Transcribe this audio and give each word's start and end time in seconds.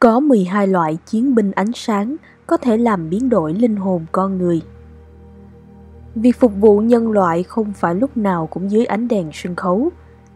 Có 0.00 0.20
12 0.20 0.66
loại 0.66 0.98
chiến 1.06 1.34
binh 1.34 1.52
ánh 1.52 1.72
sáng 1.74 2.16
có 2.46 2.56
thể 2.56 2.76
làm 2.76 3.10
biến 3.10 3.28
đổi 3.28 3.54
linh 3.54 3.76
hồn 3.76 4.06
con 4.12 4.38
người. 4.38 4.62
Việc 6.14 6.36
phục 6.36 6.52
vụ 6.60 6.78
nhân 6.78 7.12
loại 7.12 7.42
không 7.42 7.72
phải 7.72 7.94
lúc 7.94 8.16
nào 8.16 8.46
cũng 8.46 8.70
dưới 8.70 8.84
ánh 8.84 9.08
đèn 9.08 9.30
sân 9.32 9.56
khấu. 9.56 9.90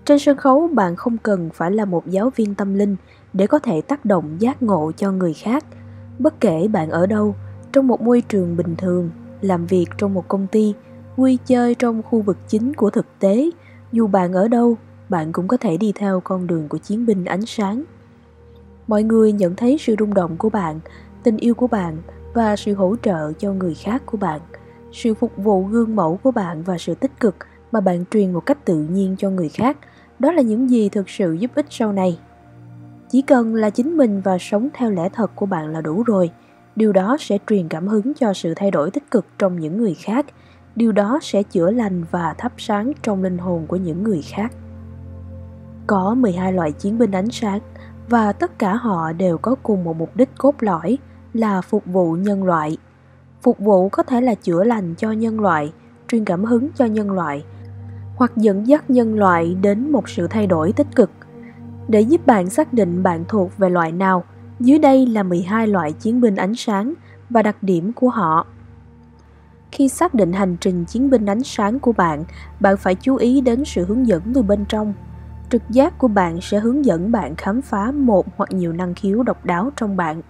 Trên 0.04 0.18
sân 0.18 0.36
khấu 0.36 0.68
bạn 0.68 0.96
không 0.96 1.18
cần 1.18 1.50
phải 1.54 1.70
là 1.70 1.84
một 1.84 2.06
giáo 2.06 2.30
viên 2.36 2.54
tâm 2.54 2.74
linh 2.74 2.96
để 3.32 3.46
có 3.46 3.58
thể 3.58 3.80
tác 3.80 4.04
động 4.04 4.36
giác 4.38 4.62
ngộ 4.62 4.92
cho 4.96 5.12
người 5.12 5.34
khác. 5.34 5.64
Bất 6.18 6.40
kể 6.40 6.68
bạn 6.68 6.90
ở 6.90 7.06
đâu, 7.06 7.34
trong 7.72 7.86
một 7.86 8.00
môi 8.00 8.20
trường 8.20 8.56
bình 8.56 8.76
thường, 8.78 9.10
làm 9.40 9.66
việc 9.66 9.86
trong 9.98 10.14
một 10.14 10.28
công 10.28 10.46
ty, 10.46 10.74
vui 11.16 11.38
chơi 11.46 11.74
trong 11.74 12.02
khu 12.02 12.20
vực 12.20 12.36
chính 12.48 12.74
của 12.74 12.90
thực 12.90 13.06
tế, 13.18 13.50
dù 13.92 14.06
bạn 14.06 14.32
ở 14.32 14.48
đâu, 14.48 14.76
bạn 15.08 15.32
cũng 15.32 15.48
có 15.48 15.56
thể 15.56 15.76
đi 15.76 15.92
theo 15.94 16.20
con 16.20 16.46
đường 16.46 16.68
của 16.68 16.78
chiến 16.78 17.06
binh 17.06 17.24
ánh 17.24 17.46
sáng. 17.46 17.84
Mọi 18.86 19.02
người 19.02 19.32
nhận 19.32 19.56
thấy 19.56 19.76
sự 19.80 19.94
rung 19.98 20.14
động 20.14 20.36
của 20.36 20.50
bạn, 20.50 20.80
tình 21.22 21.36
yêu 21.36 21.54
của 21.54 21.66
bạn 21.66 21.96
và 22.34 22.56
sự 22.56 22.74
hỗ 22.74 22.96
trợ 23.02 23.32
cho 23.32 23.52
người 23.52 23.74
khác 23.74 24.02
của 24.06 24.16
bạn, 24.16 24.40
sự 24.92 25.14
phục 25.14 25.32
vụ 25.36 25.64
gương 25.64 25.96
mẫu 25.96 26.18
của 26.22 26.30
bạn 26.30 26.62
và 26.62 26.78
sự 26.78 26.94
tích 26.94 27.20
cực 27.20 27.36
mà 27.72 27.80
bạn 27.80 28.04
truyền 28.10 28.32
một 28.32 28.46
cách 28.46 28.64
tự 28.64 28.82
nhiên 28.82 29.16
cho 29.18 29.30
người 29.30 29.48
khác. 29.48 29.76
Đó 30.18 30.32
là 30.32 30.42
những 30.42 30.70
gì 30.70 30.88
thực 30.88 31.08
sự 31.10 31.32
giúp 31.32 31.50
ích 31.54 31.66
sau 31.70 31.92
này. 31.92 32.18
Chỉ 33.10 33.22
cần 33.22 33.54
là 33.54 33.70
chính 33.70 33.96
mình 33.96 34.20
và 34.20 34.38
sống 34.40 34.68
theo 34.74 34.90
lẽ 34.90 35.08
thật 35.12 35.30
của 35.36 35.46
bạn 35.46 35.68
là 35.68 35.80
đủ 35.80 36.02
rồi. 36.02 36.30
Điều 36.76 36.92
đó 36.92 37.16
sẽ 37.20 37.38
truyền 37.46 37.68
cảm 37.68 37.88
hứng 37.88 38.14
cho 38.14 38.32
sự 38.32 38.54
thay 38.56 38.70
đổi 38.70 38.90
tích 38.90 39.10
cực 39.10 39.26
trong 39.38 39.60
những 39.60 39.78
người 39.78 39.94
khác. 39.94 40.26
Điều 40.76 40.92
đó 40.92 41.18
sẽ 41.22 41.42
chữa 41.42 41.70
lành 41.70 42.04
và 42.10 42.34
thắp 42.38 42.52
sáng 42.58 42.92
trong 43.02 43.22
linh 43.22 43.38
hồn 43.38 43.66
của 43.66 43.76
những 43.76 44.02
người 44.02 44.22
khác. 44.22 44.52
Có 45.86 46.14
12 46.14 46.52
loại 46.52 46.72
chiến 46.72 46.98
binh 46.98 47.12
ánh 47.12 47.30
sáng 47.30 47.60
và 48.08 48.32
tất 48.32 48.58
cả 48.58 48.74
họ 48.74 49.12
đều 49.12 49.38
có 49.38 49.54
cùng 49.62 49.84
một 49.84 49.96
mục 49.96 50.16
đích 50.16 50.28
cốt 50.38 50.54
lõi 50.60 50.98
là 51.32 51.60
phục 51.60 51.86
vụ 51.86 52.12
nhân 52.12 52.44
loại. 52.44 52.76
Phục 53.42 53.58
vụ 53.58 53.88
có 53.88 54.02
thể 54.02 54.20
là 54.20 54.34
chữa 54.34 54.64
lành 54.64 54.94
cho 54.94 55.12
nhân 55.12 55.40
loại, 55.40 55.72
truyền 56.08 56.24
cảm 56.24 56.44
hứng 56.44 56.68
cho 56.76 56.84
nhân 56.84 57.10
loại 57.10 57.44
hoặc 58.16 58.32
dẫn 58.36 58.66
dắt 58.66 58.90
nhân 58.90 59.14
loại 59.14 59.56
đến 59.62 59.92
một 59.92 60.08
sự 60.08 60.26
thay 60.26 60.46
đổi 60.46 60.72
tích 60.72 60.86
cực. 60.96 61.10
Để 61.88 62.00
giúp 62.00 62.26
bạn 62.26 62.50
xác 62.50 62.72
định 62.72 63.02
bạn 63.02 63.24
thuộc 63.28 63.58
về 63.58 63.68
loại 63.70 63.92
nào, 63.92 64.24
dưới 64.60 64.78
đây 64.78 65.06
là 65.06 65.22
12 65.22 65.66
loại 65.66 65.92
chiến 65.92 66.20
binh 66.20 66.36
ánh 66.36 66.54
sáng 66.54 66.94
và 67.30 67.42
đặc 67.42 67.56
điểm 67.62 67.92
của 67.92 68.08
họ. 68.08 68.46
Khi 69.72 69.88
xác 69.88 70.14
định 70.14 70.32
hành 70.32 70.56
trình 70.60 70.84
chiến 70.84 71.10
binh 71.10 71.26
ánh 71.26 71.42
sáng 71.42 71.80
của 71.80 71.92
bạn, 71.92 72.24
bạn 72.60 72.76
phải 72.76 72.94
chú 72.94 73.16
ý 73.16 73.40
đến 73.40 73.64
sự 73.64 73.84
hướng 73.84 74.06
dẫn 74.06 74.22
từ 74.34 74.42
bên 74.42 74.64
trong 74.68 74.94
trực 75.50 75.62
giác 75.70 75.98
của 75.98 76.08
bạn 76.08 76.40
sẽ 76.40 76.60
hướng 76.60 76.84
dẫn 76.84 77.12
bạn 77.12 77.36
khám 77.36 77.62
phá 77.62 77.90
một 77.90 78.26
hoặc 78.36 78.52
nhiều 78.52 78.72
năng 78.72 78.94
khiếu 78.94 79.22
độc 79.22 79.44
đáo 79.44 79.70
trong 79.76 79.96
bạn. 79.96 80.22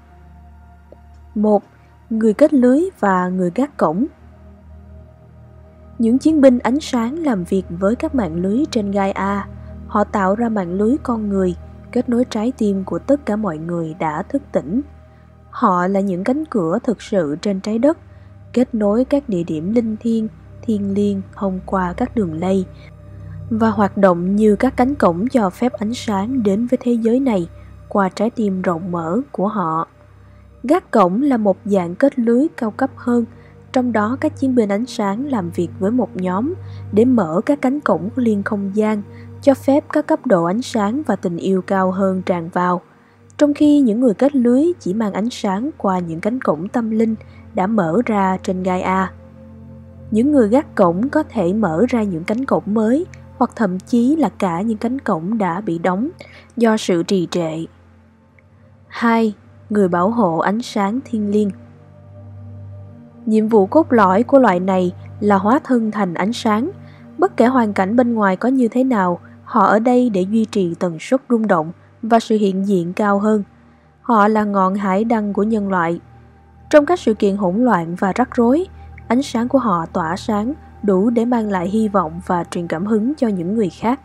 một 1.34 1.62
Người 2.10 2.34
kết 2.34 2.54
lưới 2.54 2.80
và 3.00 3.28
người 3.28 3.50
gác 3.54 3.76
cổng 3.76 4.06
Những 5.98 6.18
chiến 6.18 6.40
binh 6.40 6.58
ánh 6.58 6.80
sáng 6.80 7.18
làm 7.18 7.44
việc 7.44 7.62
với 7.68 7.96
các 7.96 8.14
mạng 8.14 8.36
lưới 8.36 8.64
trên 8.70 8.90
gai 8.90 9.12
A. 9.12 9.48
Họ 9.86 10.04
tạo 10.04 10.34
ra 10.34 10.48
mạng 10.48 10.72
lưới 10.72 10.96
con 11.02 11.28
người, 11.28 11.56
kết 11.92 12.08
nối 12.08 12.24
trái 12.30 12.52
tim 12.58 12.84
của 12.84 12.98
tất 12.98 13.26
cả 13.26 13.36
mọi 13.36 13.58
người 13.58 13.94
đã 13.98 14.22
thức 14.22 14.42
tỉnh. 14.52 14.80
Họ 15.50 15.86
là 15.86 16.00
những 16.00 16.24
cánh 16.24 16.44
cửa 16.44 16.78
thực 16.82 17.02
sự 17.02 17.36
trên 17.42 17.60
trái 17.60 17.78
đất, 17.78 17.98
kết 18.52 18.74
nối 18.74 19.04
các 19.04 19.28
địa 19.28 19.42
điểm 19.42 19.74
linh 19.74 19.96
thiêng, 19.96 20.28
thiên 20.62 20.94
liêng 20.94 21.22
thông 21.34 21.60
qua 21.66 21.92
các 21.96 22.16
đường 22.16 22.40
lây 22.40 22.66
và 23.50 23.70
hoạt 23.70 23.96
động 23.96 24.36
như 24.36 24.56
các 24.56 24.76
cánh 24.76 24.94
cổng 24.94 25.28
cho 25.28 25.50
phép 25.50 25.72
ánh 25.72 25.94
sáng 25.94 26.42
đến 26.42 26.66
với 26.66 26.78
thế 26.82 26.92
giới 26.92 27.20
này 27.20 27.48
qua 27.88 28.08
trái 28.08 28.30
tim 28.30 28.62
rộng 28.62 28.92
mở 28.92 29.20
của 29.32 29.48
họ. 29.48 29.88
Gác 30.62 30.90
cổng 30.90 31.22
là 31.22 31.36
một 31.36 31.56
dạng 31.64 31.94
kết 31.94 32.18
lưới 32.18 32.46
cao 32.56 32.70
cấp 32.70 32.90
hơn, 32.96 33.24
trong 33.72 33.92
đó 33.92 34.16
các 34.20 34.40
chiến 34.40 34.54
binh 34.54 34.68
ánh 34.68 34.86
sáng 34.86 35.26
làm 35.26 35.50
việc 35.50 35.68
với 35.78 35.90
một 35.90 36.16
nhóm 36.16 36.54
để 36.92 37.04
mở 37.04 37.40
các 37.46 37.62
cánh 37.62 37.80
cổng 37.80 38.08
liên 38.16 38.42
không 38.42 38.70
gian, 38.74 39.02
cho 39.42 39.54
phép 39.54 39.84
các 39.92 40.06
cấp 40.06 40.26
độ 40.26 40.44
ánh 40.44 40.62
sáng 40.62 41.02
và 41.06 41.16
tình 41.16 41.36
yêu 41.36 41.62
cao 41.62 41.90
hơn 41.90 42.22
tràn 42.22 42.48
vào. 42.48 42.80
Trong 43.38 43.54
khi 43.54 43.80
những 43.80 44.00
người 44.00 44.14
kết 44.14 44.36
lưới 44.36 44.64
chỉ 44.80 44.94
mang 44.94 45.12
ánh 45.12 45.30
sáng 45.30 45.70
qua 45.76 45.98
những 45.98 46.20
cánh 46.20 46.40
cổng 46.40 46.68
tâm 46.68 46.90
linh 46.90 47.14
đã 47.54 47.66
mở 47.66 48.02
ra 48.06 48.38
trên 48.42 48.62
Gaia. 48.62 49.06
Những 50.10 50.32
người 50.32 50.48
gác 50.48 50.74
cổng 50.74 51.08
có 51.08 51.22
thể 51.22 51.52
mở 51.52 51.84
ra 51.88 52.02
những 52.02 52.24
cánh 52.24 52.44
cổng 52.44 52.62
mới 52.66 53.06
hoặc 53.38 53.50
thậm 53.56 53.78
chí 53.78 54.16
là 54.16 54.28
cả 54.28 54.60
những 54.60 54.78
cánh 54.78 54.98
cổng 54.98 55.38
đã 55.38 55.60
bị 55.60 55.78
đóng 55.78 56.08
do 56.56 56.76
sự 56.76 57.02
trì 57.02 57.28
trệ. 57.30 57.64
2. 58.88 59.34
Người 59.70 59.88
bảo 59.88 60.10
hộ 60.10 60.38
ánh 60.38 60.62
sáng 60.62 61.00
thiên 61.04 61.30
liêng 61.30 61.50
Nhiệm 63.26 63.48
vụ 63.48 63.66
cốt 63.66 63.92
lõi 63.92 64.22
của 64.22 64.38
loại 64.38 64.60
này 64.60 64.92
là 65.20 65.38
hóa 65.38 65.60
thân 65.64 65.90
thành 65.90 66.14
ánh 66.14 66.32
sáng. 66.32 66.70
Bất 67.18 67.36
kể 67.36 67.46
hoàn 67.46 67.72
cảnh 67.72 67.96
bên 67.96 68.14
ngoài 68.14 68.36
có 68.36 68.48
như 68.48 68.68
thế 68.68 68.84
nào, 68.84 69.18
họ 69.44 69.64
ở 69.64 69.78
đây 69.78 70.10
để 70.10 70.20
duy 70.20 70.44
trì 70.44 70.74
tần 70.74 70.98
suất 71.00 71.22
rung 71.28 71.46
động 71.46 71.72
và 72.02 72.20
sự 72.20 72.36
hiện 72.36 72.66
diện 72.66 72.92
cao 72.92 73.18
hơn. 73.18 73.42
Họ 74.02 74.28
là 74.28 74.44
ngọn 74.44 74.74
hải 74.74 75.04
đăng 75.04 75.32
của 75.32 75.42
nhân 75.42 75.68
loại. 75.68 76.00
Trong 76.70 76.86
các 76.86 77.00
sự 77.00 77.14
kiện 77.14 77.36
hỗn 77.36 77.64
loạn 77.64 77.94
và 77.94 78.12
rắc 78.12 78.34
rối, 78.34 78.66
ánh 79.08 79.22
sáng 79.22 79.48
của 79.48 79.58
họ 79.58 79.86
tỏa 79.86 80.16
sáng 80.16 80.54
đủ 80.84 81.10
để 81.10 81.24
mang 81.24 81.50
lại 81.50 81.68
hy 81.68 81.88
vọng 81.88 82.20
và 82.26 82.44
truyền 82.44 82.66
cảm 82.66 82.86
hứng 82.86 83.14
cho 83.14 83.28
những 83.28 83.54
người 83.54 83.70
khác. 83.70 84.00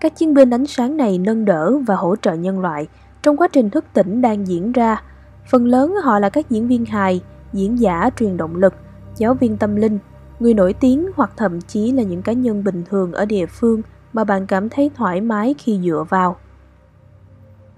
Các 0.00 0.16
chiến 0.16 0.34
binh 0.34 0.50
ánh 0.50 0.66
sáng 0.66 0.96
này 0.96 1.18
nâng 1.18 1.44
đỡ 1.44 1.78
và 1.86 1.96
hỗ 1.96 2.16
trợ 2.16 2.34
nhân 2.34 2.60
loại 2.60 2.88
trong 3.22 3.36
quá 3.36 3.48
trình 3.52 3.70
thức 3.70 3.84
tỉnh 3.92 4.22
đang 4.22 4.46
diễn 4.46 4.72
ra. 4.72 5.02
Phần 5.50 5.66
lớn 5.66 5.94
họ 6.02 6.18
là 6.18 6.30
các 6.30 6.50
diễn 6.50 6.68
viên 6.68 6.84
hài, 6.84 7.20
diễn 7.52 7.80
giả 7.80 8.10
truyền 8.16 8.36
động 8.36 8.56
lực, 8.56 8.74
giáo 9.16 9.34
viên 9.34 9.56
tâm 9.56 9.76
linh, 9.76 9.98
người 10.40 10.54
nổi 10.54 10.72
tiếng 10.72 11.06
hoặc 11.16 11.30
thậm 11.36 11.60
chí 11.60 11.92
là 11.92 12.02
những 12.02 12.22
cá 12.22 12.32
nhân 12.32 12.64
bình 12.64 12.82
thường 12.90 13.12
ở 13.12 13.24
địa 13.24 13.46
phương 13.46 13.82
mà 14.12 14.24
bạn 14.24 14.46
cảm 14.46 14.68
thấy 14.68 14.90
thoải 14.94 15.20
mái 15.20 15.54
khi 15.58 15.80
dựa 15.84 16.04
vào. 16.08 16.36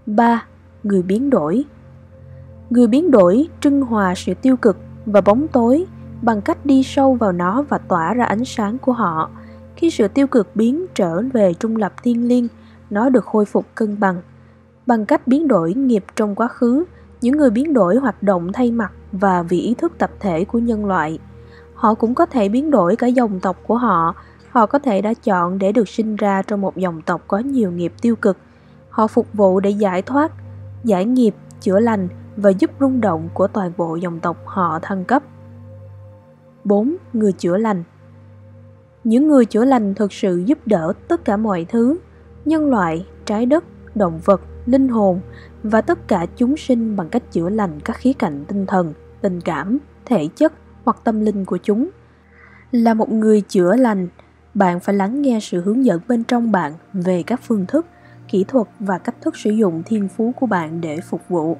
3. 0.06 0.46
Người 0.82 1.02
biến 1.02 1.30
đổi 1.30 1.64
Người 2.70 2.86
biến 2.86 3.10
đổi 3.10 3.48
trưng 3.60 3.82
hòa 3.82 4.14
sự 4.14 4.34
tiêu 4.34 4.56
cực 4.56 4.76
và 5.06 5.20
bóng 5.20 5.48
tối 5.48 5.86
bằng 6.24 6.42
cách 6.42 6.66
đi 6.66 6.82
sâu 6.82 7.14
vào 7.14 7.32
nó 7.32 7.62
và 7.68 7.78
tỏa 7.78 8.14
ra 8.14 8.24
ánh 8.24 8.44
sáng 8.44 8.78
của 8.78 8.92
họ. 8.92 9.30
Khi 9.76 9.90
sự 9.90 10.08
tiêu 10.08 10.26
cực 10.26 10.56
biến 10.56 10.86
trở 10.94 11.22
về 11.32 11.54
trung 11.54 11.76
lập 11.76 11.92
thiên 12.02 12.28
liêng, 12.28 12.48
nó 12.90 13.08
được 13.08 13.24
khôi 13.24 13.44
phục 13.44 13.66
cân 13.74 14.00
bằng. 14.00 14.22
Bằng 14.86 15.06
cách 15.06 15.26
biến 15.26 15.48
đổi 15.48 15.74
nghiệp 15.74 16.04
trong 16.16 16.34
quá 16.34 16.48
khứ, 16.48 16.84
những 17.20 17.36
người 17.36 17.50
biến 17.50 17.72
đổi 17.72 17.96
hoạt 17.96 18.22
động 18.22 18.52
thay 18.52 18.70
mặt 18.70 18.92
và 19.12 19.42
vì 19.42 19.60
ý 19.60 19.74
thức 19.74 19.92
tập 19.98 20.10
thể 20.20 20.44
của 20.44 20.58
nhân 20.58 20.86
loại. 20.86 21.18
Họ 21.74 21.94
cũng 21.94 22.14
có 22.14 22.26
thể 22.26 22.48
biến 22.48 22.70
đổi 22.70 22.96
cả 22.96 23.06
dòng 23.06 23.40
tộc 23.40 23.56
của 23.66 23.76
họ. 23.76 24.14
Họ 24.50 24.66
có 24.66 24.78
thể 24.78 25.02
đã 25.02 25.14
chọn 25.14 25.58
để 25.58 25.72
được 25.72 25.88
sinh 25.88 26.16
ra 26.16 26.42
trong 26.42 26.60
một 26.60 26.76
dòng 26.76 27.02
tộc 27.02 27.22
có 27.28 27.38
nhiều 27.38 27.70
nghiệp 27.70 27.92
tiêu 28.02 28.16
cực. 28.16 28.36
Họ 28.90 29.06
phục 29.06 29.26
vụ 29.32 29.60
để 29.60 29.70
giải 29.70 30.02
thoát, 30.02 30.32
giải 30.84 31.04
nghiệp, 31.04 31.34
chữa 31.60 31.80
lành 31.80 32.08
và 32.36 32.50
giúp 32.50 32.70
rung 32.80 33.00
động 33.00 33.28
của 33.34 33.46
toàn 33.46 33.72
bộ 33.76 33.96
dòng 33.96 34.20
tộc 34.20 34.36
họ 34.44 34.78
thăng 34.82 35.04
cấp. 35.04 35.22
4. 36.64 36.96
Người 37.12 37.32
chữa 37.32 37.56
lành 37.56 37.82
Những 39.04 39.28
người 39.28 39.44
chữa 39.44 39.64
lành 39.64 39.94
thực 39.94 40.12
sự 40.12 40.42
giúp 40.46 40.58
đỡ 40.66 40.92
tất 41.08 41.24
cả 41.24 41.36
mọi 41.36 41.66
thứ, 41.68 41.98
nhân 42.44 42.70
loại, 42.70 43.06
trái 43.24 43.46
đất, 43.46 43.64
động 43.94 44.20
vật, 44.24 44.40
linh 44.66 44.88
hồn 44.88 45.20
và 45.62 45.80
tất 45.80 46.08
cả 46.08 46.26
chúng 46.36 46.56
sinh 46.56 46.96
bằng 46.96 47.08
cách 47.08 47.32
chữa 47.32 47.48
lành 47.48 47.80
các 47.80 47.96
khía 47.96 48.12
cạnh 48.12 48.44
tinh 48.48 48.66
thần, 48.66 48.92
tình 49.20 49.40
cảm, 49.40 49.78
thể 50.04 50.28
chất 50.36 50.52
hoặc 50.84 50.96
tâm 51.04 51.20
linh 51.20 51.44
của 51.44 51.58
chúng. 51.62 51.88
Là 52.70 52.94
một 52.94 53.12
người 53.12 53.40
chữa 53.40 53.76
lành, 53.76 54.08
bạn 54.54 54.80
phải 54.80 54.94
lắng 54.94 55.22
nghe 55.22 55.38
sự 55.42 55.60
hướng 55.60 55.84
dẫn 55.84 56.00
bên 56.08 56.24
trong 56.24 56.52
bạn 56.52 56.72
về 56.92 57.22
các 57.22 57.40
phương 57.42 57.66
thức, 57.66 57.86
kỹ 58.28 58.44
thuật 58.48 58.66
và 58.78 58.98
cách 58.98 59.16
thức 59.20 59.36
sử 59.36 59.50
dụng 59.50 59.82
thiên 59.86 60.08
phú 60.08 60.32
của 60.40 60.46
bạn 60.46 60.80
để 60.80 61.00
phục 61.00 61.20
vụ. 61.28 61.56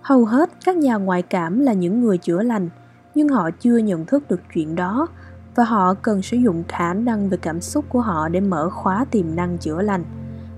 Hầu 0.00 0.24
hết 0.24 0.50
các 0.64 0.76
nhà 0.76 0.96
ngoại 0.96 1.22
cảm 1.22 1.60
là 1.60 1.72
những 1.72 2.00
người 2.00 2.18
chữa 2.18 2.42
lành– 2.42 2.68
nhưng 3.14 3.28
họ 3.28 3.50
chưa 3.60 3.76
nhận 3.76 4.06
thức 4.06 4.28
được 4.28 4.40
chuyện 4.54 4.74
đó, 4.74 5.08
và 5.54 5.64
họ 5.64 5.94
cần 5.94 6.22
sử 6.22 6.36
dụng 6.36 6.64
khả 6.68 6.94
năng 6.94 7.28
về 7.28 7.38
cảm 7.42 7.60
xúc 7.60 7.84
của 7.88 8.00
họ 8.00 8.28
để 8.28 8.40
mở 8.40 8.70
khóa 8.70 9.04
tiềm 9.10 9.36
năng 9.36 9.58
chữa 9.58 9.82
lành 9.82 10.04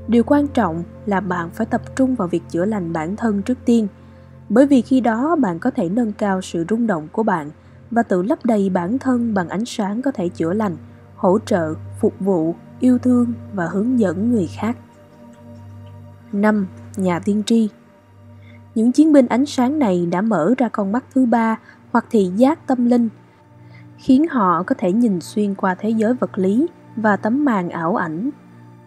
điều 0.08 0.24
quan 0.26 0.48
trọng 0.48 0.82
là 1.06 1.20
bạn 1.20 1.50
phải 1.50 1.66
tập 1.66 1.96
trung 1.96 2.14
vào 2.14 2.28
việc 2.28 2.42
chữa 2.50 2.64
lành 2.64 2.92
bản 2.92 3.16
thân 3.16 3.42
trước 3.42 3.58
tiên, 3.64 3.88
bởi 4.48 4.66
vì 4.66 4.82
khi 4.82 5.00
đó 5.00 5.36
bạn 5.36 5.58
có 5.58 5.70
thể 5.70 5.88
nâng 5.88 6.12
cao 6.12 6.42
sự 6.42 6.64
rung 6.68 6.86
động 6.86 7.08
của 7.12 7.22
bạn 7.22 7.50
và 7.90 8.02
tự 8.02 8.22
lấp 8.22 8.38
đầy 8.44 8.70
bản 8.70 8.98
thân 8.98 9.34
bằng 9.34 9.48
ánh 9.48 9.64
sáng 9.64 10.02
có 10.02 10.10
thể 10.10 10.28
chữa 10.28 10.52
lành, 10.52 10.76
hỗ 11.16 11.38
trợ, 11.46 11.74
phục 12.00 12.14
vụ, 12.20 12.54
yêu 12.80 12.98
thương 12.98 13.32
và 13.54 13.66
hướng 13.66 14.00
dẫn 14.00 14.30
người 14.32 14.48
khác 14.56 14.76
5. 16.32 16.66
Nhà 16.96 17.18
tiên 17.18 17.42
tri 17.46 17.68
Những 18.74 18.92
chiến 18.92 19.12
binh 19.12 19.26
ánh 19.26 19.46
sáng 19.46 19.78
này 19.78 20.06
đã 20.06 20.20
mở 20.20 20.54
ra 20.58 20.68
con 20.68 20.92
mắt 20.92 21.04
thứ 21.14 21.26
ba 21.26 21.58
hoặc 21.92 22.06
thị 22.10 22.30
giác 22.36 22.66
tâm 22.66 22.86
linh 22.86 23.08
khiến 23.98 24.26
họ 24.28 24.62
có 24.62 24.74
thể 24.78 24.92
nhìn 24.92 25.20
xuyên 25.20 25.54
qua 25.54 25.74
thế 25.74 25.90
giới 25.90 26.14
vật 26.14 26.38
lý 26.38 26.66
và 26.96 27.16
tấm 27.16 27.44
màn 27.44 27.70
ảo 27.70 27.96
ảnh 27.96 28.30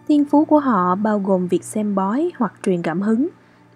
thiên 0.08 0.24
phú 0.24 0.44
của 0.44 0.60
họ 0.60 0.94
bao 0.94 1.18
gồm 1.18 1.48
việc 1.48 1.64
xem 1.64 1.94
bói 1.94 2.30
hoặc 2.36 2.52
truyền 2.62 2.82
cảm 2.82 3.02
hứng 3.02 3.28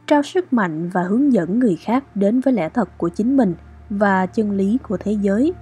trao 0.07 0.23
sức 0.23 0.53
mạnh 0.53 0.89
và 0.89 1.03
hướng 1.03 1.33
dẫn 1.33 1.59
người 1.59 1.77
khác 1.77 2.05
đến 2.17 2.41
với 2.41 2.55
lẽ 2.55 2.69
thật 2.69 2.89
của 2.99 3.09
chính 3.09 3.37
mình 3.37 3.55
và 3.91 4.27
chân 4.27 4.51
lý 4.51 4.79
của 4.89 4.97
thế 4.97 5.13
giới. 5.13 5.55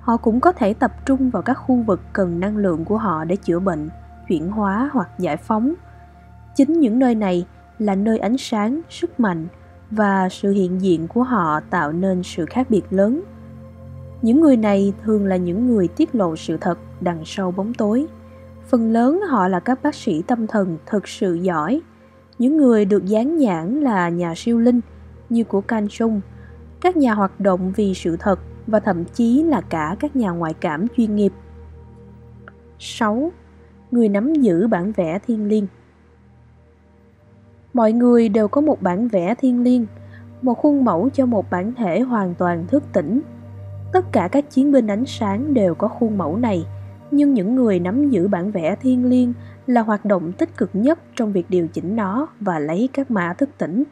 Họ 0.00 0.16
cũng 0.16 0.40
có 0.40 0.52
thể 0.52 0.74
tập 0.74 0.92
trung 1.06 1.30
vào 1.30 1.42
các 1.42 1.54
khu 1.54 1.76
vực 1.76 2.00
cần 2.12 2.40
năng 2.40 2.56
lượng 2.56 2.84
của 2.84 2.98
họ 2.98 3.24
để 3.24 3.36
chữa 3.36 3.58
bệnh, 3.58 3.88
chuyển 4.28 4.48
hóa 4.48 4.90
hoặc 4.92 5.08
giải 5.18 5.36
phóng. 5.36 5.74
Chính 6.56 6.80
những 6.80 6.98
nơi 6.98 7.14
này 7.14 7.46
là 7.78 7.94
nơi 7.94 8.18
ánh 8.18 8.36
sáng, 8.38 8.80
sức 8.90 9.20
mạnh 9.20 9.46
và 9.96 10.28
sự 10.28 10.50
hiện 10.50 10.80
diện 10.80 11.08
của 11.08 11.22
họ 11.22 11.60
tạo 11.60 11.92
nên 11.92 12.22
sự 12.22 12.46
khác 12.46 12.66
biệt 12.70 12.82
lớn. 12.90 13.22
Những 14.22 14.40
người 14.40 14.56
này 14.56 14.92
thường 15.04 15.26
là 15.26 15.36
những 15.36 15.66
người 15.66 15.88
tiết 15.88 16.14
lộ 16.14 16.36
sự 16.36 16.56
thật 16.60 16.78
đằng 17.00 17.22
sau 17.24 17.50
bóng 17.50 17.74
tối. 17.74 18.06
Phần 18.68 18.92
lớn 18.92 19.20
họ 19.28 19.48
là 19.48 19.60
các 19.60 19.82
bác 19.82 19.94
sĩ 19.94 20.22
tâm 20.22 20.46
thần 20.46 20.78
thực 20.86 21.08
sự 21.08 21.34
giỏi. 21.34 21.80
Những 22.38 22.56
người 22.56 22.84
được 22.84 23.06
dán 23.06 23.36
nhãn 23.36 23.80
là 23.80 24.08
nhà 24.08 24.34
siêu 24.36 24.58
linh 24.58 24.80
như 25.30 25.44
của 25.44 25.60
Can 25.60 25.88
Sung, 25.88 26.20
các 26.80 26.96
nhà 26.96 27.14
hoạt 27.14 27.40
động 27.40 27.72
vì 27.76 27.94
sự 27.94 28.16
thật 28.20 28.40
và 28.66 28.80
thậm 28.80 29.04
chí 29.04 29.42
là 29.42 29.60
cả 29.60 29.96
các 30.00 30.16
nhà 30.16 30.30
ngoại 30.30 30.54
cảm 30.54 30.86
chuyên 30.96 31.16
nghiệp. 31.16 31.32
6. 32.78 33.32
Người 33.90 34.08
nắm 34.08 34.34
giữ 34.34 34.66
bản 34.66 34.92
vẽ 34.92 35.18
thiên 35.26 35.48
liêng 35.48 35.66
Mọi 37.74 37.92
người 37.92 38.28
đều 38.28 38.48
có 38.48 38.60
một 38.60 38.82
bản 38.82 39.08
vẽ 39.08 39.34
thiên 39.34 39.62
liêng, 39.62 39.86
một 40.42 40.54
khuôn 40.54 40.84
mẫu 40.84 41.08
cho 41.14 41.26
một 41.26 41.50
bản 41.50 41.74
thể 41.74 42.00
hoàn 42.00 42.34
toàn 42.34 42.66
thức 42.66 42.84
tỉnh. 42.92 43.20
Tất 43.92 44.12
cả 44.12 44.28
các 44.32 44.50
chiến 44.50 44.72
binh 44.72 44.86
ánh 44.86 45.06
sáng 45.06 45.54
đều 45.54 45.74
có 45.74 45.88
khuôn 45.88 46.18
mẫu 46.18 46.36
này, 46.36 46.66
nhưng 47.10 47.34
những 47.34 47.54
người 47.54 47.80
nắm 47.80 48.10
giữ 48.10 48.28
bản 48.28 48.50
vẽ 48.50 48.76
thiên 48.80 49.04
liêng 49.04 49.32
là 49.66 49.80
hoạt 49.80 50.04
động 50.04 50.32
tích 50.32 50.56
cực 50.56 50.70
nhất 50.72 50.98
trong 51.16 51.32
việc 51.32 51.46
điều 51.48 51.68
chỉnh 51.68 51.96
nó 51.96 52.28
và 52.40 52.58
lấy 52.58 52.88
các 52.92 53.10
mã 53.10 53.32
thức 53.32 53.50
tỉnh. 53.58 53.84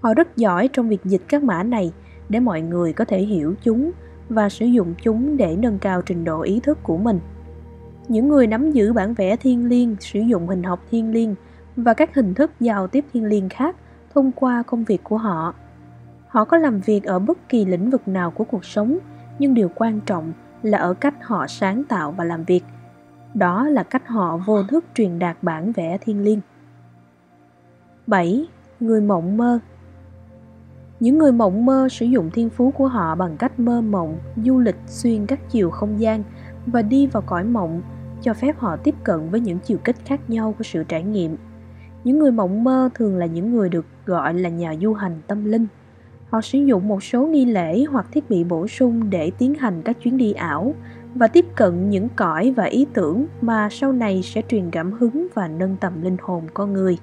Họ 0.00 0.14
rất 0.14 0.36
giỏi 0.36 0.68
trong 0.72 0.88
việc 0.88 1.04
dịch 1.04 1.22
các 1.28 1.42
mã 1.42 1.62
này 1.62 1.92
để 2.28 2.40
mọi 2.40 2.62
người 2.62 2.92
có 2.92 3.04
thể 3.04 3.22
hiểu 3.22 3.54
chúng 3.62 3.90
và 4.28 4.48
sử 4.48 4.66
dụng 4.66 4.94
chúng 5.02 5.36
để 5.36 5.56
nâng 5.58 5.78
cao 5.78 6.02
trình 6.02 6.24
độ 6.24 6.40
ý 6.40 6.60
thức 6.60 6.78
của 6.82 6.96
mình. 6.96 7.20
Những 8.08 8.28
người 8.28 8.46
nắm 8.46 8.70
giữ 8.70 8.92
bản 8.92 9.14
vẽ 9.14 9.36
thiên 9.36 9.68
liêng 9.68 9.96
sử 10.00 10.20
dụng 10.20 10.46
hình 10.46 10.62
học 10.62 10.80
thiên 10.90 11.12
liêng 11.12 11.34
và 11.76 11.94
các 11.94 12.14
hình 12.14 12.34
thức 12.34 12.50
giao 12.60 12.86
tiếp 12.86 13.04
thiên 13.12 13.24
liêng 13.24 13.48
khác 13.48 13.76
thông 14.14 14.32
qua 14.32 14.62
công 14.66 14.84
việc 14.84 15.04
của 15.04 15.18
họ. 15.18 15.54
Họ 16.28 16.44
có 16.44 16.56
làm 16.56 16.80
việc 16.80 17.04
ở 17.04 17.18
bất 17.18 17.48
kỳ 17.48 17.64
lĩnh 17.64 17.90
vực 17.90 18.08
nào 18.08 18.30
của 18.30 18.44
cuộc 18.44 18.64
sống, 18.64 18.98
nhưng 19.38 19.54
điều 19.54 19.70
quan 19.74 20.00
trọng 20.00 20.32
là 20.62 20.78
ở 20.78 20.94
cách 20.94 21.14
họ 21.22 21.46
sáng 21.46 21.84
tạo 21.84 22.12
và 22.12 22.24
làm 22.24 22.44
việc. 22.44 22.64
Đó 23.34 23.68
là 23.68 23.82
cách 23.82 24.08
họ 24.08 24.36
vô 24.46 24.62
thức 24.62 24.84
truyền 24.94 25.18
đạt 25.18 25.36
bản 25.42 25.72
vẽ 25.72 25.98
thiên 26.00 26.24
liêng. 26.24 26.40
7. 28.06 28.48
Người 28.80 29.00
mộng 29.00 29.36
mơ 29.36 29.58
những 31.00 31.18
người 31.18 31.32
mộng 31.32 31.66
mơ 31.66 31.88
sử 31.90 32.06
dụng 32.06 32.30
thiên 32.30 32.50
phú 32.50 32.70
của 32.70 32.88
họ 32.88 33.14
bằng 33.14 33.36
cách 33.36 33.60
mơ 33.60 33.80
mộng, 33.80 34.18
du 34.44 34.58
lịch 34.58 34.76
xuyên 34.86 35.26
các 35.26 35.40
chiều 35.50 35.70
không 35.70 36.00
gian 36.00 36.22
và 36.66 36.82
đi 36.82 37.06
vào 37.06 37.22
cõi 37.26 37.44
mộng, 37.44 37.82
cho 38.22 38.34
phép 38.34 38.58
họ 38.58 38.76
tiếp 38.76 38.94
cận 39.04 39.30
với 39.30 39.40
những 39.40 39.58
chiều 39.58 39.78
kích 39.84 39.96
khác 40.04 40.30
nhau 40.30 40.54
của 40.58 40.64
sự 40.64 40.84
trải 40.84 41.02
nghiệm. 41.02 41.36
Những 42.06 42.18
người 42.18 42.32
mộng 42.32 42.64
mơ 42.64 42.88
thường 42.94 43.16
là 43.16 43.26
những 43.26 43.52
người 43.52 43.68
được 43.68 43.86
gọi 44.06 44.34
là 44.34 44.48
nhà 44.48 44.74
du 44.80 44.94
hành 44.94 45.20
tâm 45.26 45.44
linh. 45.44 45.66
Họ 46.30 46.40
sử 46.40 46.58
dụng 46.58 46.88
một 46.88 47.02
số 47.02 47.26
nghi 47.26 47.44
lễ 47.44 47.84
hoặc 47.90 48.06
thiết 48.12 48.30
bị 48.30 48.44
bổ 48.44 48.68
sung 48.68 49.10
để 49.10 49.30
tiến 49.38 49.54
hành 49.54 49.82
các 49.84 49.96
chuyến 50.02 50.16
đi 50.16 50.32
ảo 50.32 50.74
và 51.14 51.28
tiếp 51.28 51.46
cận 51.56 51.90
những 51.90 52.08
cõi 52.16 52.54
và 52.56 52.64
ý 52.64 52.86
tưởng 52.92 53.26
mà 53.40 53.68
sau 53.70 53.92
này 53.92 54.22
sẽ 54.22 54.42
truyền 54.48 54.70
cảm 54.70 54.92
hứng 54.92 55.26
và 55.34 55.48
nâng 55.48 55.76
tầm 55.80 56.02
linh 56.02 56.16
hồn 56.22 56.44
con 56.54 56.72
người. 56.72 56.98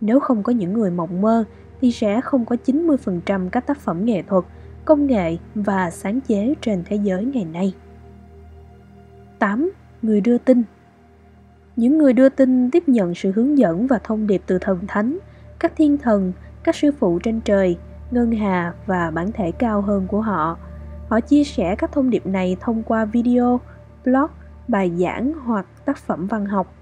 Nếu 0.00 0.20
không 0.20 0.42
có 0.42 0.52
những 0.52 0.72
người 0.72 0.90
mộng 0.90 1.20
mơ 1.20 1.44
thì 1.80 1.92
sẽ 1.92 2.20
không 2.20 2.44
có 2.44 2.56
90% 2.66 3.48
các 3.48 3.66
tác 3.66 3.78
phẩm 3.78 4.04
nghệ 4.04 4.22
thuật, 4.22 4.44
công 4.84 5.06
nghệ 5.06 5.36
và 5.54 5.90
sáng 5.90 6.20
chế 6.20 6.54
trên 6.60 6.82
thế 6.86 6.96
giới 6.96 7.24
ngày 7.24 7.44
nay. 7.44 7.74
8. 9.38 9.70
Người 10.02 10.20
đưa 10.20 10.38
tin 10.38 10.62
những 11.76 11.98
người 11.98 12.12
đưa 12.12 12.28
tin 12.28 12.70
tiếp 12.70 12.88
nhận 12.88 13.14
sự 13.14 13.32
hướng 13.32 13.58
dẫn 13.58 13.86
và 13.86 13.98
thông 14.04 14.26
điệp 14.26 14.42
từ 14.46 14.58
thần 14.58 14.78
thánh, 14.88 15.18
các 15.58 15.72
thiên 15.76 15.98
thần, 15.98 16.32
các 16.64 16.74
sư 16.74 16.90
phụ 16.98 17.18
trên 17.18 17.40
trời, 17.40 17.76
ngân 18.10 18.32
hà 18.32 18.74
và 18.86 19.10
bản 19.10 19.32
thể 19.32 19.52
cao 19.52 19.80
hơn 19.80 20.06
của 20.06 20.20
họ. 20.20 20.58
Họ 21.08 21.20
chia 21.20 21.44
sẻ 21.44 21.76
các 21.78 21.92
thông 21.92 22.10
điệp 22.10 22.26
này 22.26 22.56
thông 22.60 22.82
qua 22.82 23.04
video, 23.04 23.60
blog, 24.04 24.30
bài 24.68 24.92
giảng 24.98 25.32
hoặc 25.44 25.66
tác 25.84 25.98
phẩm 25.98 26.26
văn 26.26 26.46
học. 26.46 26.74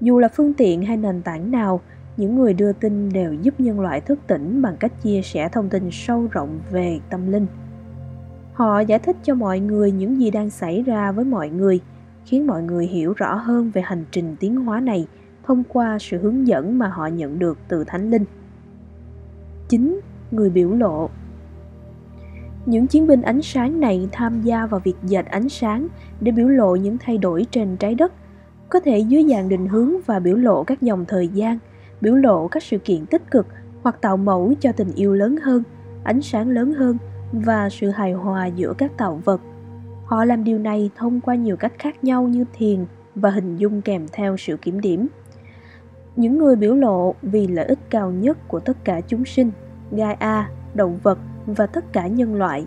Dù 0.00 0.18
là 0.18 0.28
phương 0.28 0.54
tiện 0.54 0.82
hay 0.82 0.96
nền 0.96 1.22
tảng 1.22 1.50
nào, 1.50 1.80
những 2.16 2.36
người 2.36 2.54
đưa 2.54 2.72
tin 2.72 3.08
đều 3.12 3.32
giúp 3.34 3.60
nhân 3.60 3.80
loại 3.80 4.00
thức 4.00 4.18
tỉnh 4.26 4.62
bằng 4.62 4.76
cách 4.76 4.92
chia 5.02 5.22
sẻ 5.22 5.48
thông 5.52 5.68
tin 5.68 5.88
sâu 5.92 6.28
rộng 6.30 6.60
về 6.70 7.00
tâm 7.10 7.32
linh 7.32 7.46
họ 8.54 8.80
giải 8.80 8.98
thích 8.98 9.16
cho 9.22 9.34
mọi 9.34 9.60
người 9.60 9.92
những 9.92 10.20
gì 10.20 10.30
đang 10.30 10.50
xảy 10.50 10.82
ra 10.82 11.12
với 11.12 11.24
mọi 11.24 11.48
người 11.48 11.80
khiến 12.24 12.46
mọi 12.46 12.62
người 12.62 12.86
hiểu 12.86 13.12
rõ 13.12 13.34
hơn 13.34 13.70
về 13.70 13.82
hành 13.82 14.04
trình 14.10 14.36
tiến 14.40 14.56
hóa 14.56 14.80
này 14.80 15.06
thông 15.42 15.62
qua 15.68 15.98
sự 16.00 16.18
hướng 16.18 16.46
dẫn 16.46 16.78
mà 16.78 16.88
họ 16.88 17.06
nhận 17.06 17.38
được 17.38 17.58
từ 17.68 17.84
thánh 17.84 18.10
linh 18.10 18.24
9. 19.68 20.00
người 20.30 20.50
biểu 20.50 20.70
lộ 20.70 21.10
những 22.66 22.86
chiến 22.86 23.06
binh 23.06 23.22
ánh 23.22 23.42
sáng 23.42 23.80
này 23.80 24.08
tham 24.12 24.42
gia 24.42 24.66
vào 24.66 24.80
việc 24.84 24.96
dệt 25.02 25.26
ánh 25.26 25.48
sáng 25.48 25.88
để 26.20 26.32
biểu 26.32 26.48
lộ 26.48 26.76
những 26.76 26.98
thay 26.98 27.18
đổi 27.18 27.46
trên 27.50 27.76
trái 27.76 27.94
đất 27.94 28.12
có 28.68 28.80
thể 28.80 28.98
dưới 28.98 29.24
dạng 29.30 29.48
định 29.48 29.66
hướng 29.66 29.92
và 30.06 30.18
biểu 30.18 30.36
lộ 30.36 30.64
các 30.64 30.82
dòng 30.82 31.04
thời 31.08 31.28
gian 31.28 31.58
biểu 32.00 32.14
lộ 32.14 32.48
các 32.48 32.62
sự 32.62 32.78
kiện 32.78 33.06
tích 33.06 33.30
cực 33.30 33.46
hoặc 33.82 34.00
tạo 34.00 34.16
mẫu 34.16 34.54
cho 34.60 34.72
tình 34.72 34.92
yêu 34.94 35.14
lớn 35.14 35.36
hơn, 35.42 35.62
ánh 36.04 36.22
sáng 36.22 36.48
lớn 36.48 36.72
hơn 36.72 36.98
và 37.32 37.68
sự 37.70 37.90
hài 37.90 38.12
hòa 38.12 38.46
giữa 38.46 38.74
các 38.78 38.96
tạo 38.96 39.20
vật. 39.24 39.40
Họ 40.06 40.24
làm 40.24 40.44
điều 40.44 40.58
này 40.58 40.90
thông 40.96 41.20
qua 41.20 41.34
nhiều 41.34 41.56
cách 41.56 41.72
khác 41.78 42.04
nhau 42.04 42.22
như 42.22 42.44
thiền 42.52 42.86
và 43.14 43.30
hình 43.30 43.56
dung 43.56 43.82
kèm 43.82 44.06
theo 44.12 44.36
sự 44.36 44.56
kiểm 44.56 44.80
điểm. 44.80 45.06
Những 46.16 46.38
người 46.38 46.56
biểu 46.56 46.74
lộ 46.74 47.14
vì 47.22 47.46
lợi 47.46 47.64
ích 47.64 47.78
cao 47.90 48.10
nhất 48.10 48.38
của 48.48 48.60
tất 48.60 48.84
cả 48.84 49.00
chúng 49.00 49.24
sinh, 49.24 49.50
Gaia, 49.90 50.44
động 50.74 50.98
vật 51.02 51.18
và 51.46 51.66
tất 51.66 51.92
cả 51.92 52.06
nhân 52.06 52.34
loại. 52.34 52.66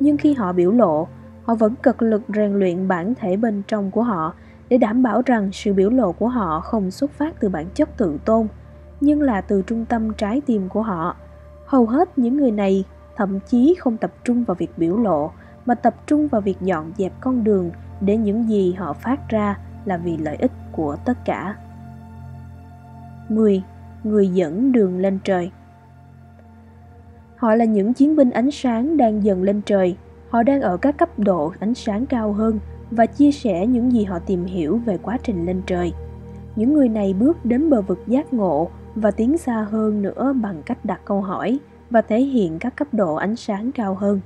Nhưng 0.00 0.16
khi 0.16 0.34
họ 0.34 0.52
biểu 0.52 0.72
lộ, 0.72 1.08
họ 1.44 1.54
vẫn 1.54 1.74
cật 1.82 2.02
lực 2.02 2.22
rèn 2.34 2.52
luyện 2.52 2.88
bản 2.88 3.14
thể 3.14 3.36
bên 3.36 3.62
trong 3.68 3.90
của 3.90 4.02
họ 4.02 4.34
để 4.68 4.78
đảm 4.78 5.02
bảo 5.02 5.22
rằng 5.26 5.50
sự 5.52 5.72
biểu 5.72 5.90
lộ 5.90 6.12
của 6.12 6.28
họ 6.28 6.60
không 6.60 6.90
xuất 6.90 7.10
phát 7.10 7.40
từ 7.40 7.48
bản 7.48 7.66
chất 7.74 7.96
tự 7.96 8.18
tôn 8.24 8.46
nhưng 9.00 9.22
là 9.22 9.40
từ 9.40 9.62
trung 9.62 9.84
tâm 9.84 10.12
trái 10.12 10.40
tim 10.46 10.68
của 10.68 10.82
họ 10.82 11.16
hầu 11.66 11.86
hết 11.86 12.18
những 12.18 12.36
người 12.36 12.50
này 12.50 12.84
thậm 13.16 13.38
chí 13.40 13.74
không 13.78 13.96
tập 13.96 14.12
trung 14.24 14.44
vào 14.44 14.54
việc 14.54 14.70
biểu 14.76 14.96
lộ 14.96 15.30
mà 15.66 15.74
tập 15.74 15.94
trung 16.06 16.28
vào 16.28 16.40
việc 16.40 16.56
dọn 16.60 16.92
dẹp 16.98 17.12
con 17.20 17.44
đường 17.44 17.70
để 18.00 18.16
những 18.16 18.48
gì 18.48 18.72
họ 18.72 18.92
phát 18.92 19.28
ra 19.28 19.58
là 19.84 19.96
vì 19.96 20.16
lợi 20.16 20.36
ích 20.36 20.52
của 20.72 20.96
tất 21.04 21.24
cả 21.24 21.56
10. 23.28 23.62
Người 24.04 24.28
dẫn 24.28 24.72
đường 24.72 24.98
lên 24.98 25.18
trời 25.24 25.50
Họ 27.36 27.54
là 27.54 27.64
những 27.64 27.94
chiến 27.94 28.16
binh 28.16 28.30
ánh 28.30 28.50
sáng 28.50 28.96
đang 28.96 29.24
dần 29.24 29.42
lên 29.42 29.62
trời. 29.66 29.96
Họ 30.30 30.42
đang 30.42 30.60
ở 30.60 30.76
các 30.76 30.98
cấp 30.98 31.18
độ 31.18 31.52
ánh 31.60 31.74
sáng 31.74 32.06
cao 32.06 32.32
hơn 32.32 32.58
và 32.90 33.06
chia 33.06 33.32
sẻ 33.32 33.66
những 33.66 33.92
gì 33.92 34.04
họ 34.04 34.18
tìm 34.18 34.44
hiểu 34.44 34.80
về 34.84 34.98
quá 34.98 35.18
trình 35.22 35.46
lên 35.46 35.62
trời. 35.66 35.92
Những 36.56 36.74
người 36.74 36.88
này 36.88 37.14
bước 37.14 37.44
đến 37.44 37.70
bờ 37.70 37.82
vực 37.82 37.98
giác 38.06 38.32
ngộ 38.32 38.70
và 38.94 39.10
tiến 39.10 39.38
xa 39.38 39.66
hơn 39.70 40.02
nữa 40.02 40.32
bằng 40.42 40.62
cách 40.66 40.84
đặt 40.84 41.00
câu 41.04 41.20
hỏi 41.20 41.58
và 41.90 42.02
thể 42.02 42.20
hiện 42.20 42.58
các 42.58 42.76
cấp 42.76 42.88
độ 42.92 43.14
ánh 43.14 43.36
sáng 43.36 43.72
cao 43.72 43.94
hơn. 43.94 44.20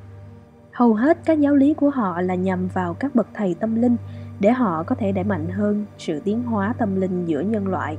Hầu 0.76 0.94
hết 0.94 1.18
các 1.24 1.40
giáo 1.40 1.54
lý 1.54 1.74
của 1.74 1.90
họ 1.90 2.20
là 2.20 2.34
nhằm 2.34 2.68
vào 2.68 2.94
các 2.94 3.14
bậc 3.14 3.26
thầy 3.34 3.54
tâm 3.54 3.74
linh, 3.74 3.96
để 4.40 4.52
họ 4.52 4.82
có 4.82 4.94
thể 4.94 5.12
đẩy 5.12 5.24
mạnh 5.24 5.48
hơn 5.48 5.86
sự 5.98 6.20
tiến 6.20 6.42
hóa 6.42 6.74
tâm 6.78 7.00
linh 7.00 7.24
giữa 7.24 7.40
nhân 7.40 7.68
loại. 7.68 7.98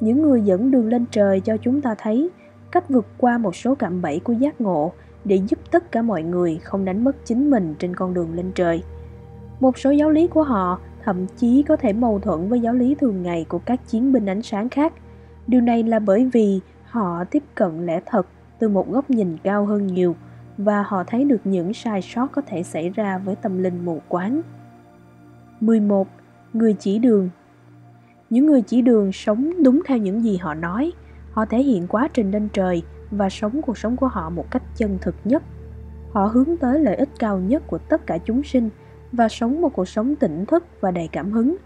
Những 0.00 0.22
người 0.22 0.42
dẫn 0.42 0.70
đường 0.70 0.88
lên 0.88 1.06
trời 1.10 1.40
cho 1.40 1.56
chúng 1.56 1.80
ta 1.80 1.94
thấy 1.98 2.30
cách 2.70 2.88
vượt 2.88 3.06
qua 3.18 3.38
một 3.38 3.56
số 3.56 3.74
cạm 3.74 4.02
bẫy 4.02 4.20
của 4.20 4.32
giác 4.32 4.60
ngộ 4.60 4.92
để 5.24 5.36
giúp 5.36 5.58
tất 5.70 5.92
cả 5.92 6.02
mọi 6.02 6.22
người 6.22 6.58
không 6.64 6.84
đánh 6.84 7.04
mất 7.04 7.16
chính 7.24 7.50
mình 7.50 7.74
trên 7.78 7.96
con 7.96 8.14
đường 8.14 8.34
lên 8.34 8.52
trời. 8.54 8.82
Một 9.60 9.78
số 9.78 9.90
giáo 9.90 10.10
lý 10.10 10.26
của 10.26 10.42
họ 10.42 10.78
thậm 11.04 11.26
chí 11.36 11.62
có 11.62 11.76
thể 11.76 11.92
mâu 11.92 12.18
thuẫn 12.18 12.48
với 12.48 12.60
giáo 12.60 12.74
lý 12.74 12.94
thường 12.94 13.22
ngày 13.22 13.46
của 13.48 13.58
các 13.58 13.88
chiến 13.88 14.12
binh 14.12 14.26
ánh 14.26 14.42
sáng 14.42 14.68
khác– 14.68 14.92
điều 15.46 15.60
này 15.60 15.82
là 15.82 15.98
bởi 15.98 16.30
vì 16.32 16.60
họ 16.84 17.24
tiếp 17.24 17.42
cận 17.54 17.86
lẽ 17.86 18.00
thật 18.06 18.26
từ 18.58 18.68
một 18.68 18.90
góc 18.90 19.10
nhìn 19.10 19.36
cao 19.42 19.66
hơn 19.66 19.86
nhiều 19.86 20.16
và 20.64 20.82
họ 20.82 21.04
thấy 21.04 21.24
được 21.24 21.40
những 21.44 21.74
sai 21.74 22.02
sót 22.02 22.26
có 22.32 22.42
thể 22.46 22.62
xảy 22.62 22.90
ra 22.90 23.18
với 23.18 23.36
tâm 23.36 23.62
linh 23.62 23.84
mù 23.84 24.00
quáng. 24.08 24.42
11. 25.60 26.08
Người 26.52 26.74
chỉ 26.74 26.98
đường 26.98 27.30
Những 28.30 28.46
người 28.46 28.62
chỉ 28.62 28.82
đường 28.82 29.12
sống 29.12 29.62
đúng 29.62 29.82
theo 29.86 29.98
những 29.98 30.22
gì 30.22 30.36
họ 30.36 30.54
nói. 30.54 30.92
Họ 31.32 31.44
thể 31.44 31.62
hiện 31.62 31.86
quá 31.86 32.08
trình 32.12 32.30
lên 32.30 32.48
trời 32.52 32.82
và 33.10 33.28
sống 33.28 33.62
cuộc 33.62 33.78
sống 33.78 33.96
của 33.96 34.08
họ 34.08 34.30
một 34.30 34.50
cách 34.50 34.62
chân 34.76 34.98
thực 35.00 35.14
nhất. 35.24 35.42
Họ 36.12 36.26
hướng 36.26 36.56
tới 36.56 36.80
lợi 36.80 36.96
ích 36.96 37.08
cao 37.18 37.38
nhất 37.38 37.62
của 37.66 37.78
tất 37.78 38.06
cả 38.06 38.18
chúng 38.18 38.42
sinh 38.42 38.70
và 39.12 39.28
sống 39.28 39.60
một 39.60 39.68
cuộc 39.68 39.88
sống 39.88 40.16
tỉnh 40.16 40.46
thức 40.46 40.64
và 40.80 40.90
đầy 40.90 41.08
cảm 41.12 41.32
hứng 41.32 41.56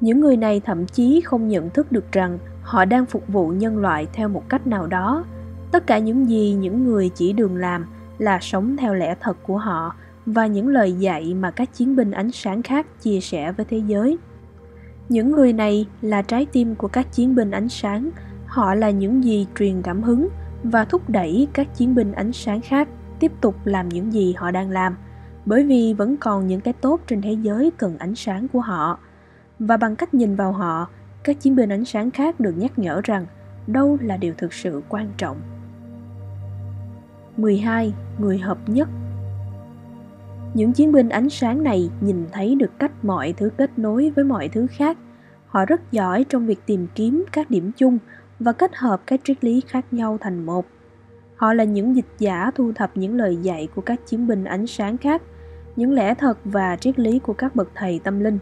những 0.00 0.20
người 0.20 0.36
này 0.36 0.60
thậm 0.60 0.86
chí 0.86 1.20
không 1.20 1.48
nhận 1.48 1.70
thức 1.70 1.92
được 1.92 2.12
rằng 2.12 2.38
họ 2.62 2.84
đang 2.84 3.06
phục 3.06 3.28
vụ 3.28 3.48
nhân 3.48 3.78
loại 3.78 4.06
theo 4.12 4.28
một 4.28 4.48
cách 4.48 4.66
nào 4.66 4.86
đó 4.86 5.24
tất 5.72 5.86
cả 5.86 5.98
những 5.98 6.28
gì 6.28 6.52
những 6.52 6.84
người 6.84 7.08
chỉ 7.08 7.32
đường 7.32 7.56
làm 7.56 7.86
là 8.18 8.38
sống 8.40 8.76
theo 8.76 8.94
lẽ 8.94 9.14
thật 9.20 9.36
của 9.42 9.58
họ 9.58 9.94
và 10.26 10.46
những 10.46 10.68
lời 10.68 10.92
dạy 10.92 11.34
mà 11.34 11.50
các 11.50 11.74
chiến 11.74 11.96
binh 11.96 12.10
ánh 12.10 12.30
sáng 12.30 12.62
khác 12.62 12.86
chia 13.00 13.20
sẻ 13.20 13.52
với 13.52 13.66
thế 13.70 13.78
giới. 13.86 14.18
Những 15.08 15.32
người 15.32 15.52
này 15.52 15.86
là 16.02 16.22
trái 16.22 16.46
tim 16.52 16.74
của 16.74 16.88
các 16.88 17.12
chiến 17.12 17.34
binh 17.34 17.50
ánh 17.50 17.68
sáng, 17.68 18.10
họ 18.46 18.74
là 18.74 18.90
những 18.90 19.24
gì 19.24 19.46
truyền 19.58 19.82
cảm 19.82 20.02
hứng 20.02 20.28
và 20.62 20.84
thúc 20.84 21.10
đẩy 21.10 21.48
các 21.52 21.76
chiến 21.76 21.94
binh 21.94 22.12
ánh 22.12 22.32
sáng 22.32 22.60
khác 22.60 22.88
tiếp 23.20 23.32
tục 23.40 23.54
làm 23.64 23.88
những 23.88 24.12
gì 24.12 24.32
họ 24.32 24.50
đang 24.50 24.70
làm, 24.70 24.96
bởi 25.46 25.64
vì 25.64 25.94
vẫn 25.94 26.16
còn 26.16 26.46
những 26.46 26.60
cái 26.60 26.74
tốt 26.74 27.00
trên 27.06 27.22
thế 27.22 27.32
giới 27.32 27.70
cần 27.76 27.98
ánh 27.98 28.14
sáng 28.14 28.48
của 28.48 28.60
họ. 28.60 28.98
Và 29.58 29.76
bằng 29.76 29.96
cách 29.96 30.14
nhìn 30.14 30.36
vào 30.36 30.52
họ, 30.52 30.88
các 31.24 31.40
chiến 31.40 31.56
binh 31.56 31.72
ánh 31.72 31.84
sáng 31.84 32.10
khác 32.10 32.40
được 32.40 32.52
nhắc 32.56 32.78
nhở 32.78 33.00
rằng 33.04 33.26
đâu 33.66 33.98
là 34.00 34.16
điều 34.16 34.34
thực 34.38 34.52
sự 34.52 34.82
quan 34.88 35.08
trọng. 35.16 35.36
12. 37.40 37.94
Người 38.18 38.38
hợp 38.38 38.58
nhất 38.66 38.88
Những 40.54 40.72
chiến 40.72 40.92
binh 40.92 41.08
ánh 41.08 41.30
sáng 41.30 41.62
này 41.62 41.90
nhìn 42.00 42.26
thấy 42.32 42.54
được 42.54 42.78
cách 42.78 42.92
mọi 43.04 43.32
thứ 43.32 43.50
kết 43.56 43.78
nối 43.78 44.10
với 44.10 44.24
mọi 44.24 44.48
thứ 44.48 44.66
khác. 44.66 44.98
Họ 45.46 45.64
rất 45.64 45.92
giỏi 45.92 46.24
trong 46.28 46.46
việc 46.46 46.58
tìm 46.66 46.86
kiếm 46.94 47.24
các 47.32 47.50
điểm 47.50 47.72
chung 47.76 47.98
và 48.38 48.52
kết 48.52 48.70
hợp 48.76 49.02
các 49.06 49.20
triết 49.24 49.44
lý 49.44 49.62
khác 49.66 49.84
nhau 49.90 50.18
thành 50.20 50.46
một. 50.46 50.66
Họ 51.36 51.54
là 51.54 51.64
những 51.64 51.96
dịch 51.96 52.06
giả 52.18 52.50
thu 52.54 52.72
thập 52.74 52.96
những 52.96 53.16
lời 53.16 53.36
dạy 53.36 53.68
của 53.74 53.82
các 53.82 54.06
chiến 54.06 54.26
binh 54.26 54.44
ánh 54.44 54.66
sáng 54.66 54.96
khác, 54.96 55.22
những 55.76 55.92
lẽ 55.92 56.14
thật 56.14 56.38
và 56.44 56.76
triết 56.76 56.98
lý 56.98 57.18
của 57.18 57.32
các 57.32 57.56
bậc 57.56 57.68
thầy 57.74 58.00
tâm 58.04 58.20
linh 58.20 58.38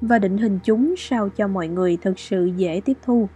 và 0.00 0.18
định 0.18 0.38
hình 0.38 0.58
chúng 0.64 0.94
sao 0.98 1.28
cho 1.28 1.48
mọi 1.48 1.68
người 1.68 1.98
thực 2.02 2.18
sự 2.18 2.50
dễ 2.56 2.80
tiếp 2.84 2.96
thu. 3.02 3.28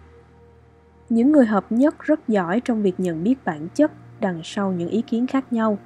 Những 1.09 1.33
người 1.33 1.47
hợp 1.47 1.73
nhất 1.73 1.95
rất 2.01 2.29
giỏi 2.29 2.61
trong 2.65 2.83
việc 2.83 3.01
nhận 3.01 3.25
biết 3.25 3.45
bản 3.45 3.69
chất 3.75 3.93
đằng 4.21 4.41
sau 4.45 4.73
những 4.73 4.89
ý 4.89 5.03
kiến 5.03 5.27
khác 5.27 5.53
nhau. 5.53 5.79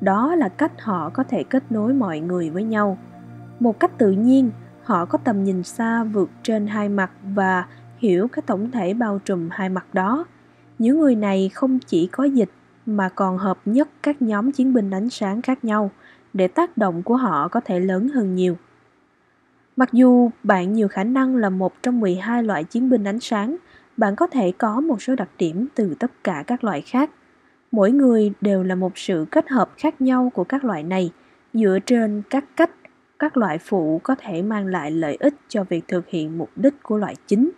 Đó 0.00 0.34
là 0.34 0.48
cách 0.48 0.80
họ 0.80 1.10
có 1.10 1.22
thể 1.22 1.42
kết 1.42 1.72
nối 1.72 1.94
mọi 1.94 2.20
người 2.20 2.50
với 2.50 2.64
nhau. 2.64 2.98
Một 3.60 3.80
cách 3.80 3.98
tự 3.98 4.10
nhiên 4.10 4.50
họ 4.84 5.04
có 5.04 5.18
tầm 5.24 5.44
nhìn 5.44 5.62
xa 5.62 6.04
vượt 6.04 6.30
trên 6.42 6.66
hai 6.66 6.88
mặt 6.88 7.10
và 7.34 7.66
hiểu 7.98 8.28
cái 8.28 8.42
tổng 8.46 8.70
thể 8.70 8.94
bao 8.94 9.18
trùm 9.24 9.48
hai 9.52 9.68
mặt 9.68 9.94
đó. 9.94 10.24
Những 10.78 11.00
người 11.00 11.14
này 11.14 11.50
không 11.54 11.78
chỉ 11.78 12.06
có 12.06 12.24
dịch 12.24 12.50
mà 12.86 13.08
còn 13.08 13.38
hợp 13.38 13.58
nhất 13.64 13.88
các 14.02 14.22
nhóm 14.22 14.52
chiến 14.52 14.72
binh 14.72 14.90
ánh 14.90 15.10
sáng 15.10 15.42
khác 15.42 15.64
nhau 15.64 15.90
để 16.32 16.48
tác 16.48 16.76
động 16.76 17.02
của 17.02 17.16
họ 17.16 17.48
có 17.48 17.60
thể 17.60 17.80
lớn 17.80 18.08
hơn 18.08 18.34
nhiều. 18.34 18.56
Mặc 19.76 19.92
dù 19.92 20.30
bạn 20.42 20.72
nhiều 20.72 20.88
khả 20.88 21.04
năng 21.04 21.36
là 21.36 21.50
một 21.50 21.82
trong 21.82 22.00
12 22.00 22.42
loại 22.42 22.64
chiến 22.64 22.90
binh 22.90 23.04
ánh 23.04 23.20
sáng, 23.20 23.56
bạn 23.96 24.16
có 24.16 24.26
thể 24.26 24.52
có 24.58 24.80
một 24.80 25.02
số 25.02 25.14
đặc 25.14 25.28
điểm 25.38 25.68
từ 25.74 25.94
tất 25.98 26.24
cả 26.24 26.44
các 26.46 26.64
loại 26.64 26.80
khác 26.80 27.10
mỗi 27.72 27.92
người 27.92 28.32
đều 28.40 28.62
là 28.62 28.74
một 28.74 28.98
sự 28.98 29.26
kết 29.30 29.48
hợp 29.48 29.70
khác 29.78 30.00
nhau 30.00 30.32
của 30.34 30.44
các 30.44 30.64
loại 30.64 30.82
này, 30.82 31.10
dựa 31.54 31.78
trên 31.86 32.22
các 32.30 32.44
cách 32.56 32.70
các 33.18 33.36
loại 33.36 33.58
phụ 33.58 34.00
có 34.02 34.14
thể 34.18 34.42
mang 34.42 34.66
lại 34.66 34.90
lợi 34.90 35.16
ích 35.20 35.34
cho 35.48 35.64
việc 35.64 35.88
thực 35.88 36.08
hiện 36.08 36.38
mục 36.38 36.50
đích 36.56 36.82
của 36.82 36.96
loại 36.96 37.14
chính. 37.26 37.50